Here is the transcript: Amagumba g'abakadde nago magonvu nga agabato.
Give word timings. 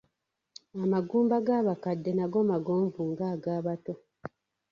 Amagumba 0.83 1.35
g'abakadde 1.45 2.11
nago 2.15 2.39
magonvu 2.51 2.99
nga 3.11 3.25
agabato. 3.35 3.93